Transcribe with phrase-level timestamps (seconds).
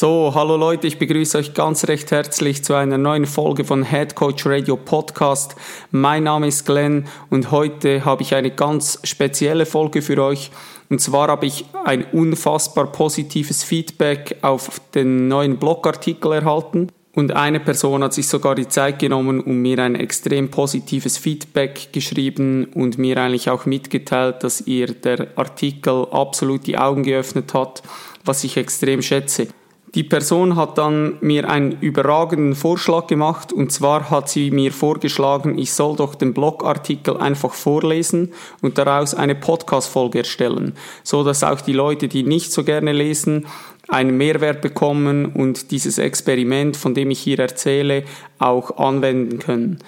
[0.00, 4.14] So, hallo Leute, ich begrüße euch ganz recht herzlich zu einer neuen Folge von Head
[4.14, 5.56] Coach Radio Podcast.
[5.90, 10.52] Mein Name ist Glenn und heute habe ich eine ganz spezielle Folge für euch.
[10.88, 16.88] Und zwar habe ich ein unfassbar positives Feedback auf den neuen Blogartikel erhalten.
[17.14, 21.92] Und eine Person hat sich sogar die Zeit genommen, um mir ein extrem positives Feedback
[21.92, 27.82] geschrieben und mir eigentlich auch mitgeteilt, dass ihr der Artikel absolut die Augen geöffnet hat,
[28.24, 29.48] was ich extrem schätze.
[29.96, 35.58] Die Person hat dann mir einen überragenden Vorschlag gemacht und zwar hat sie mir vorgeschlagen,
[35.58, 38.32] ich soll doch den Blogartikel einfach vorlesen
[38.62, 43.46] und daraus eine Podcast-Folge erstellen, so dass auch die Leute, die nicht so gerne lesen,
[43.88, 48.04] einen Mehrwert bekommen und dieses Experiment, von dem ich hier erzähle,
[48.38, 49.78] auch anwenden können.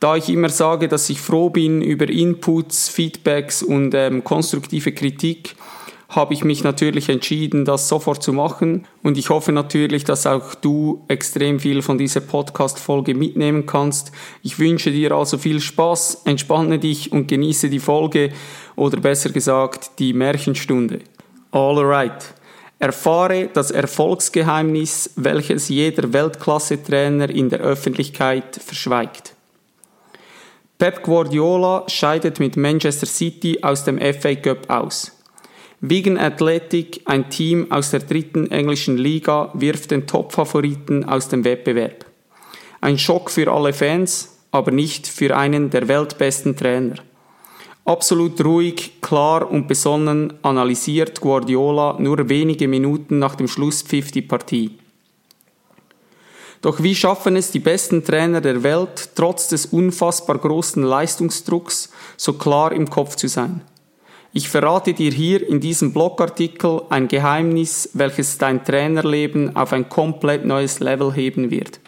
[0.00, 5.54] Da ich immer sage, dass ich froh bin über Inputs, Feedbacks und ähm, konstruktive Kritik,
[6.10, 8.86] habe ich mich natürlich entschieden, das sofort zu machen.
[9.02, 14.10] Und ich hoffe natürlich, dass auch du extrem viel von dieser Podcast-Folge mitnehmen kannst.
[14.42, 18.32] Ich wünsche dir also viel Spaß, entspanne dich und genieße die Folge
[18.74, 20.98] oder besser gesagt die Märchenstunde.
[21.52, 22.34] Alright.
[22.80, 29.34] Erfahre das Erfolgsgeheimnis, welches jeder Weltklasse-Trainer in der Öffentlichkeit verschweigt.
[30.78, 35.19] Pep Guardiola scheidet mit Manchester City aus dem FA Cup aus.
[35.82, 42.04] Wigan Athletic, ein Team aus der dritten englischen Liga, wirft den Top-Favoriten aus dem Wettbewerb.
[42.82, 46.96] Ein Schock für alle Fans, aber nicht für einen der weltbesten Trainer.
[47.86, 54.78] Absolut ruhig, klar und besonnen analysiert Guardiola nur wenige Minuten nach dem Schlusspfiff die Partie.
[56.60, 62.34] Doch wie schaffen es die besten Trainer der Welt, trotz des unfassbar großen Leistungsdrucks so
[62.34, 63.62] klar im Kopf zu sein?
[64.32, 70.44] Ich verrate dir hier in diesem Blogartikel ein Geheimnis, welches dein Trainerleben auf ein komplett
[70.44, 71.80] neues Level heben wird.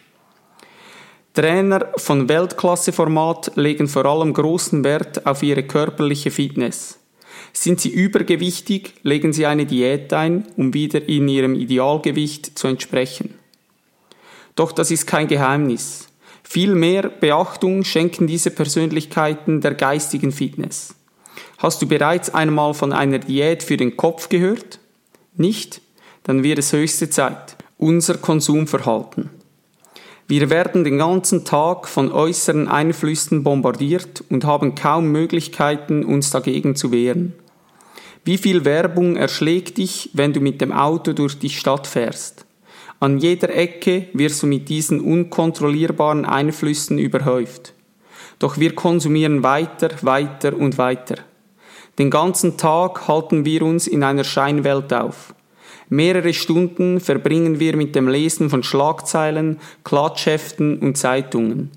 [1.35, 6.99] Trainer von Weltklasseformat legen vor allem großen Wert auf ihre körperliche Fitness.
[7.53, 13.35] Sind sie übergewichtig, legen sie eine Diät ein, um wieder in ihrem Idealgewicht zu entsprechen.
[14.57, 16.09] Doch das ist kein Geheimnis.
[16.43, 20.95] Viel mehr Beachtung schenken diese Persönlichkeiten der geistigen Fitness.
[21.63, 24.81] Hast du bereits einmal von einer Diät für den Kopf gehört?
[25.37, 25.81] Nicht?
[26.25, 27.57] Dann wird es höchste Zeit.
[27.79, 29.31] Unser Konsumverhalten.
[30.27, 36.75] Wir werden den ganzen Tag von äußeren Einflüssen bombardiert und haben kaum Möglichkeiten, uns dagegen
[36.75, 37.33] zu wehren.
[38.25, 42.45] Wie viel Werbung erschlägt dich, wenn du mit dem Auto durch die Stadt fährst?
[42.99, 47.73] An jeder Ecke wirst du mit diesen unkontrollierbaren Einflüssen überhäuft.
[48.41, 51.19] Doch wir konsumieren weiter, weiter und weiter.
[51.99, 55.35] Den ganzen Tag halten wir uns in einer Scheinwelt auf.
[55.89, 61.71] Mehrere Stunden verbringen wir mit dem Lesen von Schlagzeilen, Klatschheften und Zeitungen.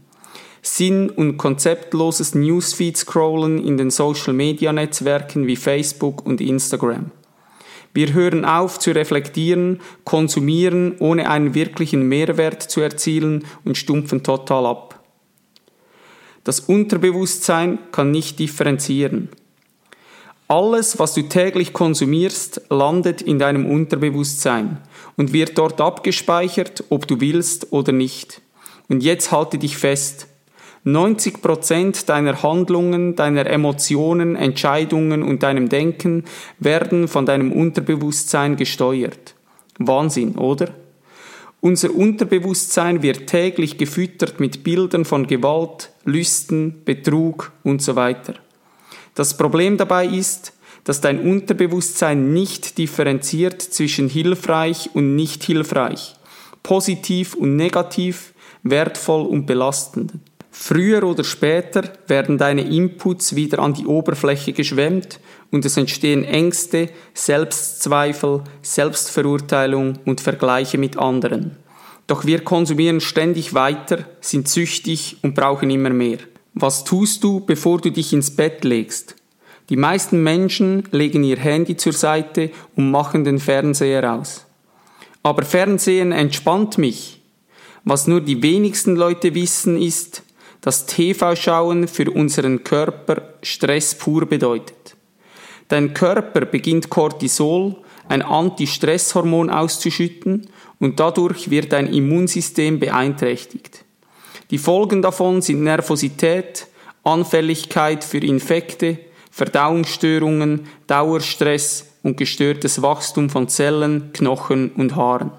[0.62, 7.12] Sinn- und konzeptloses Newsfeed-Scrollen in den Social-Media-Netzwerken wie Facebook und Instagram.
[7.94, 14.66] Wir hören auf zu reflektieren, konsumieren, ohne einen wirklichen Mehrwert zu erzielen und stumpfen total
[14.66, 15.04] ab.
[16.44, 19.30] Das Unterbewusstsein kann nicht differenzieren.
[20.48, 24.78] Alles, was du täglich konsumierst, landet in deinem Unterbewusstsein
[25.18, 28.42] und wird dort abgespeichert, ob du willst oder nicht.
[28.88, 30.28] Und jetzt halte dich fest.
[30.84, 36.26] 90 Prozent deiner Handlungen, deiner Emotionen, Entscheidungen und deinem Denken
[36.60, 39.34] werden von deinem Unterbewusstsein gesteuert.
[39.80, 40.70] Wahnsinn, oder?
[41.60, 48.36] Unser Unterbewusstsein wird täglich gefüttert mit Bildern von Gewalt, Lüsten, Betrug und so weiter.
[49.16, 50.54] Das Problem dabei ist,
[50.84, 56.16] dass dein Unterbewusstsein nicht differenziert zwischen hilfreich und nicht hilfreich,
[56.62, 58.34] positiv und negativ,
[58.64, 60.14] wertvoll und belastend.
[60.52, 65.20] Früher oder später werden deine Inputs wieder an die Oberfläche geschwemmt
[65.52, 71.58] und es entstehen Ängste, Selbstzweifel, Selbstverurteilung und Vergleiche mit anderen.
[72.08, 76.20] Doch wir konsumieren ständig weiter, sind süchtig und brauchen immer mehr.
[76.58, 79.16] Was tust du, bevor du dich ins Bett legst?
[79.70, 84.46] Die meisten Menschen legen ihr Handy zur Seite und machen den Fernseher aus.
[85.22, 87.22] Aber Fernsehen entspannt mich.
[87.84, 90.24] Was nur die wenigsten Leute wissen ist,
[90.62, 94.96] dass TV-Schauen für unseren Körper Stress pur bedeutet.
[95.68, 97.76] Dein Körper beginnt Cortisol,
[98.08, 100.48] ein Anti-Stress-Hormon auszuschütten
[100.80, 103.85] und dadurch wird dein Immunsystem beeinträchtigt.
[104.52, 106.68] Die Folgen davon sind Nervosität,
[107.04, 109.00] Anfälligkeit für Infekte,
[109.32, 115.32] Verdauungsstörungen, Dauerstress und gestörtes Wachstum von Zellen, Knochen und Haaren.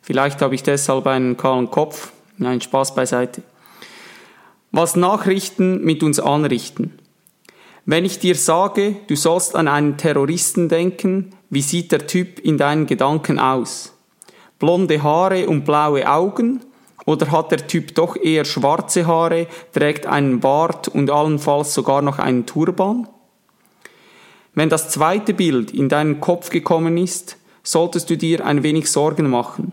[0.00, 2.12] Vielleicht habe ich deshalb einen kahlen Kopf.
[2.36, 3.42] Nein, Spaß beiseite.
[4.72, 6.98] Was Nachrichten mit uns anrichten.
[7.86, 12.58] Wenn ich dir sage, du sollst an einen Terroristen denken, wie sieht der Typ in
[12.58, 13.92] deinen Gedanken aus?
[14.58, 16.63] Blonde Haare und blaue Augen?
[17.06, 22.18] Oder hat der Typ doch eher schwarze Haare, trägt einen Bart und allenfalls sogar noch
[22.18, 23.08] einen Turban?
[24.54, 29.28] Wenn das zweite Bild in deinen Kopf gekommen ist, solltest du dir ein wenig Sorgen
[29.28, 29.72] machen.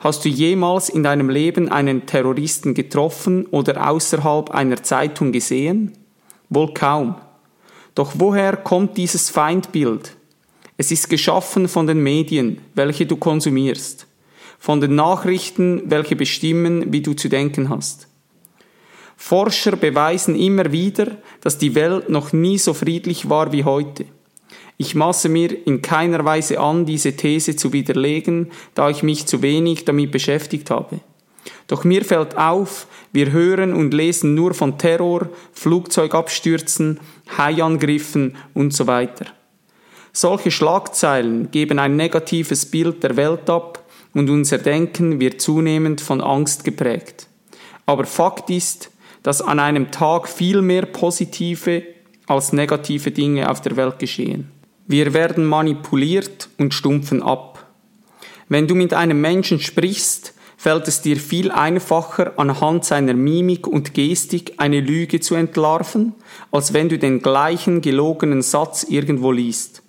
[0.00, 5.92] Hast du jemals in deinem Leben einen Terroristen getroffen oder außerhalb einer Zeitung gesehen?
[6.48, 7.14] Wohl kaum.
[7.94, 10.16] Doch woher kommt dieses Feindbild?
[10.76, 14.06] Es ist geschaffen von den Medien, welche du konsumierst,
[14.62, 18.06] von den Nachrichten, welche bestimmen, wie du zu denken hast.
[19.16, 24.04] Forscher beweisen immer wieder, dass die Welt noch nie so friedlich war wie heute.
[24.76, 29.42] Ich maße mir in keiner Weise an, diese These zu widerlegen, da ich mich zu
[29.42, 31.00] wenig damit beschäftigt habe.
[31.66, 37.00] Doch mir fällt auf, wir hören und lesen nur von Terror, Flugzeugabstürzen,
[37.36, 39.26] Haiangriffen und so weiter.
[40.12, 43.81] Solche Schlagzeilen geben ein negatives Bild der Welt ab
[44.14, 47.26] und unser Denken wird zunehmend von Angst geprägt.
[47.86, 48.90] Aber Fakt ist,
[49.22, 51.82] dass an einem Tag viel mehr positive
[52.26, 54.50] als negative Dinge auf der Welt geschehen.
[54.86, 57.66] Wir werden manipuliert und stumpfen ab.
[58.48, 63.94] Wenn du mit einem Menschen sprichst, fällt es dir viel einfacher, anhand seiner Mimik und
[63.94, 66.14] Gestik eine Lüge zu entlarven,
[66.50, 69.82] als wenn du den gleichen gelogenen Satz irgendwo liest.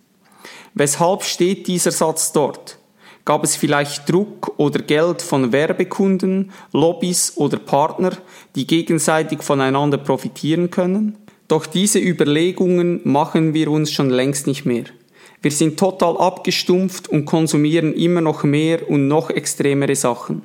[0.73, 2.79] Weshalb steht dieser Satz dort?
[3.25, 8.11] Gab es vielleicht Druck oder Geld von Werbekunden, Lobbys oder Partner,
[8.55, 11.17] die gegenseitig voneinander profitieren können?
[11.47, 14.85] Doch diese Überlegungen machen wir uns schon längst nicht mehr.
[15.41, 20.41] Wir sind total abgestumpft und konsumieren immer noch mehr und noch extremere Sachen.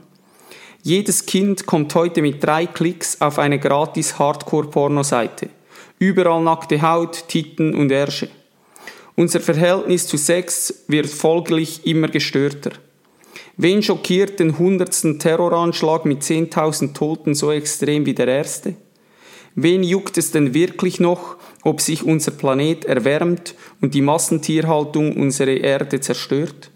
[0.82, 5.48] Jedes Kind kommt heute mit drei Klicks auf eine gratis Hardcore-Porno-Seite.
[5.98, 8.28] Überall nackte Haut, Titten und Ärsche.
[9.18, 12.70] Unser Verhältnis zu Sex wird folglich immer gestörter.
[13.56, 18.76] Wen schockiert den hundertsten Terroranschlag mit 10.000 Toten so extrem wie der erste?
[19.56, 25.54] Wen juckt es denn wirklich noch, ob sich unser Planet erwärmt und die Massentierhaltung unsere
[25.54, 26.70] Erde zerstört?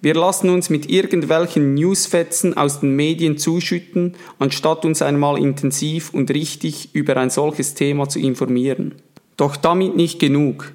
[0.00, 6.28] Wir lassen uns mit irgendwelchen Newsfetzen aus den Medien zuschütten, anstatt uns einmal intensiv und
[6.32, 8.96] richtig über ein solches Thema zu informieren.
[9.36, 10.72] Doch damit nicht genug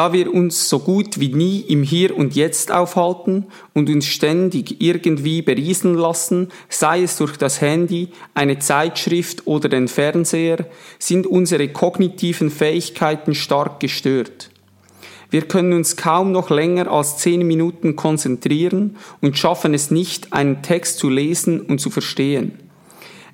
[0.00, 4.80] da wir uns so gut wie nie im Hier und Jetzt aufhalten und uns ständig
[4.80, 10.64] irgendwie berieseln lassen, sei es durch das Handy, eine Zeitschrift oder den Fernseher,
[10.98, 14.48] sind unsere kognitiven Fähigkeiten stark gestört.
[15.28, 20.62] Wir können uns kaum noch länger als zehn Minuten konzentrieren und schaffen es nicht, einen
[20.62, 22.52] Text zu lesen und zu verstehen.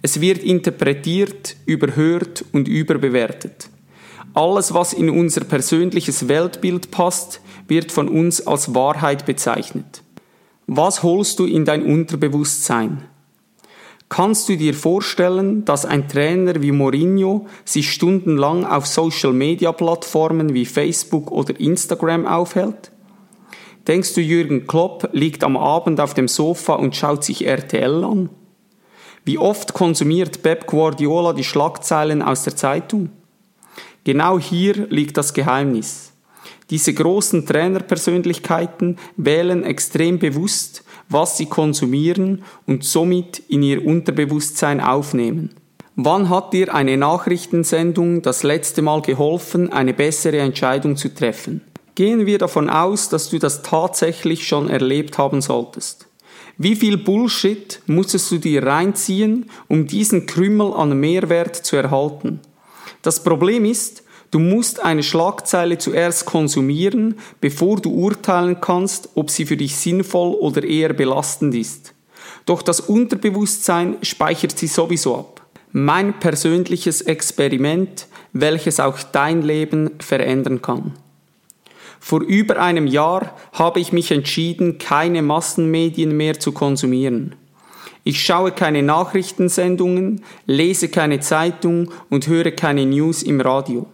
[0.03, 3.69] Es wird interpretiert, überhört und überbewertet.
[4.37, 10.02] Alles, was in unser persönliches Weltbild passt, wird von uns als Wahrheit bezeichnet.
[10.66, 13.07] Was holst du in dein Unterbewusstsein?
[14.11, 21.31] Kannst du dir vorstellen, dass ein Trainer wie Mourinho sich stundenlang auf Social-Media-Plattformen wie Facebook
[21.31, 22.93] oder Instagram aufhält?
[23.88, 28.28] Denkst du, Jürgen Klopp liegt am Abend auf dem Sofa und schaut sich RTL an?
[29.25, 33.09] Wie oft konsumiert Pep Guardiola die Schlagzeilen aus der Zeitung?
[34.07, 36.13] Genau hier liegt das Geheimnis.
[36.71, 45.57] Diese großen Trainerpersönlichkeiten wählen extrem bewusst, was sie konsumieren und somit in ihr Unterbewusstsein aufnehmen.
[45.97, 51.63] Wann hat dir eine Nachrichtensendung das letzte Mal geholfen, eine bessere Entscheidung zu treffen?
[51.97, 56.07] Gehen wir davon aus, dass du das tatsächlich schon erlebt haben solltest.
[56.59, 62.39] Wie viel Bullshit musstest du dir reinziehen, um diesen Krümmel an Mehrwert zu erhalten?
[63.07, 69.47] Das Problem ist, du musst eine Schlagzeile zuerst konsumieren, bevor du urteilen kannst, ob sie
[69.47, 71.95] für dich sinnvoll oder eher belastend ist.
[72.47, 75.47] Doch das Unterbewusstsein speichert sie sowieso ab.
[75.71, 80.95] Mein persönliches Experiment, welches auch dein Leben verändern kann.
[82.01, 87.37] Vor über einem Jahr habe ich mich entschieden, keine Massenmedien mehr zu konsumieren.
[88.09, 93.89] Ich schaue keine Nachrichtensendungen, lese keine Zeitung und höre keine News im Radio.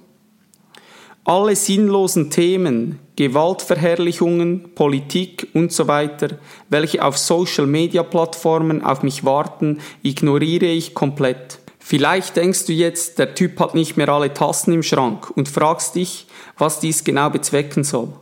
[1.25, 6.37] Alle sinnlosen Themen, Gewaltverherrlichungen, Politik und so weiter,
[6.69, 11.61] welche auf Social-Media-Plattformen auf mich warten, ignoriere ich komplett.
[11.79, 15.95] Vielleicht denkst du jetzt, der Typ hat nicht mehr alle Tassen im Schrank und fragst
[15.95, 16.27] dich,
[16.59, 18.13] was dies genau bezwecken soll.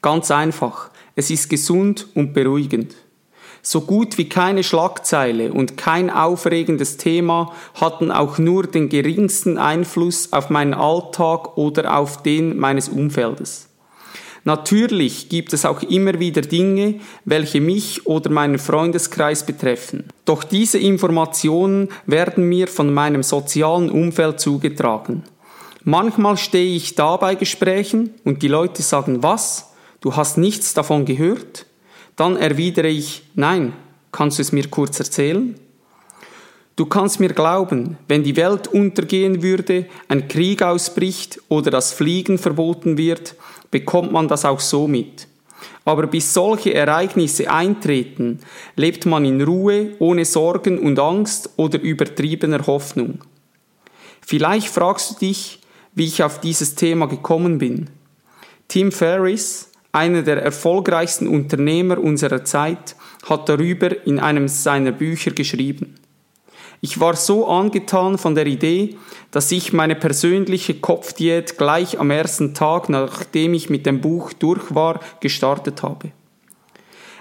[0.00, 2.94] Ganz einfach, es ist gesund und beruhigend.
[3.62, 10.32] So gut wie keine Schlagzeile und kein aufregendes Thema hatten auch nur den geringsten Einfluss
[10.32, 13.68] auf meinen Alltag oder auf den meines Umfeldes.
[14.44, 20.04] Natürlich gibt es auch immer wieder Dinge, welche mich oder meinen Freundeskreis betreffen.
[20.24, 25.24] Doch diese Informationen werden mir von meinem sozialen Umfeld zugetragen.
[25.84, 29.72] Manchmal stehe ich da bei Gesprächen und die Leute sagen, was?
[30.00, 31.66] Du hast nichts davon gehört?
[32.20, 33.72] Dann erwidere ich, nein,
[34.12, 35.54] kannst du es mir kurz erzählen?
[36.76, 42.36] Du kannst mir glauben, wenn die Welt untergehen würde, ein Krieg ausbricht oder das Fliegen
[42.36, 43.36] verboten wird,
[43.70, 45.28] bekommt man das auch so mit.
[45.86, 48.40] Aber bis solche Ereignisse eintreten,
[48.76, 53.24] lebt man in Ruhe, ohne Sorgen und Angst oder übertriebener Hoffnung.
[54.20, 55.60] Vielleicht fragst du dich,
[55.94, 57.88] wie ich auf dieses Thema gekommen bin.
[58.68, 62.96] Tim Ferriss, einer der erfolgreichsten Unternehmer unserer Zeit,
[63.28, 65.96] hat darüber in einem seiner Bücher geschrieben.
[66.82, 68.96] Ich war so angetan von der Idee,
[69.30, 74.74] dass ich meine persönliche Kopfdiät gleich am ersten Tag, nachdem ich mit dem Buch durch
[74.74, 76.12] war, gestartet habe.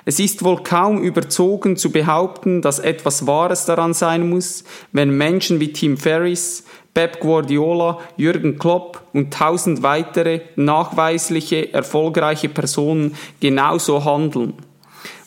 [0.06, 5.60] Es ist wohl kaum überzogen zu behaupten, dass etwas Wahres daran sein muss, wenn Menschen
[5.60, 14.54] wie Tim Ferriss, Pep Guardiola, Jürgen Klopp und tausend weitere nachweisliche, erfolgreiche Personen genauso handeln.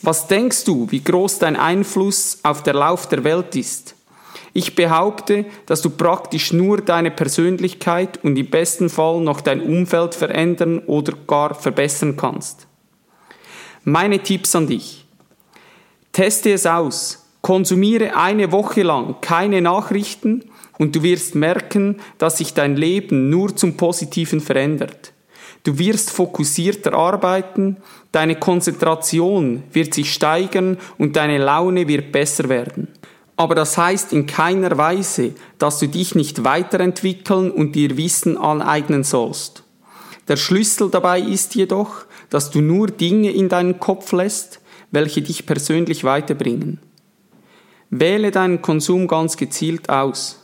[0.02, 3.94] Was denkst du, wie groß dein Einfluss auf der Lauf der Welt ist?
[4.52, 10.14] Ich behaupte, dass du praktisch nur deine Persönlichkeit und im besten Fall noch dein Umfeld
[10.14, 12.66] verändern oder gar verbessern kannst.
[13.84, 15.06] Meine Tipps an dich.
[16.12, 17.26] Teste es aus.
[17.40, 20.44] Konsumiere eine Woche lang keine Nachrichten
[20.82, 25.12] und du wirst merken, dass sich dein Leben nur zum Positiven verändert.
[25.62, 27.76] Du wirst fokussierter arbeiten,
[28.10, 32.88] deine Konzentration wird sich steigern und deine Laune wird besser werden.
[33.36, 39.04] Aber das heißt in keiner Weise, dass du dich nicht weiterentwickeln und dir Wissen aneignen
[39.04, 39.62] sollst.
[40.26, 44.60] Der Schlüssel dabei ist jedoch, dass du nur Dinge in deinen Kopf lässt,
[44.90, 46.80] welche dich persönlich weiterbringen.
[47.90, 50.41] Wähle deinen Konsum ganz gezielt aus.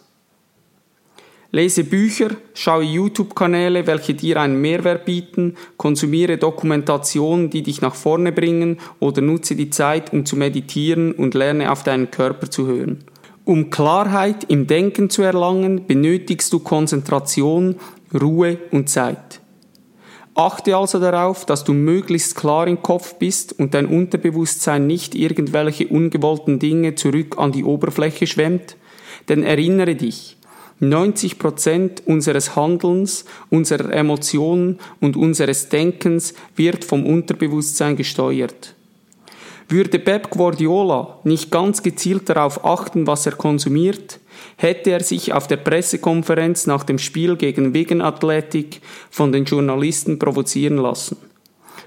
[1.51, 8.33] Lese Bücher, schaue YouTube-Kanäle, welche dir einen Mehrwert bieten, konsumiere Dokumentationen, die dich nach vorne
[8.33, 12.99] bringen oder nutze die Zeit, um zu meditieren und lerne auf deinen Körper zu hören.
[13.47, 17.77] Um Klarheit im Denken zu erlangen, benötigst du Konzentration,
[18.13, 19.41] Ruhe und Zeit.
[20.35, 25.89] Achte also darauf, dass du möglichst klar im Kopf bist und dein Unterbewusstsein nicht irgendwelche
[25.89, 28.77] ungewollten Dinge zurück an die Oberfläche schwemmt,
[29.31, 30.38] denn erinnere dich,
[30.81, 38.75] 90 Prozent unseres Handelns, unserer Emotionen und unseres Denkens wird vom Unterbewusstsein gesteuert.
[39.69, 44.19] Würde Pep Guardiola nicht ganz gezielt darauf achten, was er konsumiert,
[44.57, 48.81] hätte er sich auf der Pressekonferenz nach dem Spiel gegen Wigan Athletic
[49.11, 51.19] von den Journalisten provozieren lassen.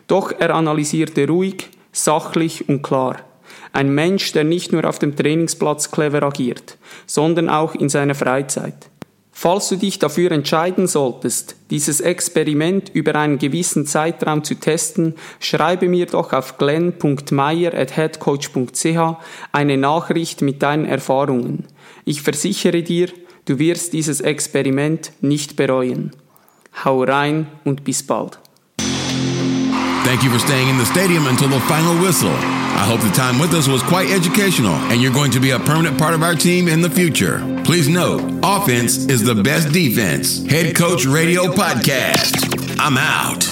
[0.06, 3.31] Doch er analysierte ruhig, sachlich und klar.
[3.74, 8.90] Ein Mensch, der nicht nur auf dem Trainingsplatz clever agiert, sondern auch in seiner Freizeit.
[9.34, 15.88] Falls du dich dafür entscheiden solltest, dieses Experiment über einen gewissen Zeitraum zu testen, schreibe
[15.88, 19.16] mir doch auf glenn.meyer.headcoach.ch
[19.52, 21.66] eine Nachricht mit deinen Erfahrungen.
[22.06, 23.10] Ich versichere dir,
[23.46, 26.12] du wirst dieses Experiment nicht bereuen.
[26.86, 28.38] Hau rein und bis bald.
[30.04, 32.32] Thank you for staying in the stadium until the final whistle.
[32.32, 35.60] I hope the time with us was quite educational and you're going to be a
[35.60, 37.40] permanent part of our team in the future.
[37.64, 40.44] Please note, offense is the best defense.
[40.50, 42.78] Head Coach Radio Podcast.
[42.80, 43.51] I'm out.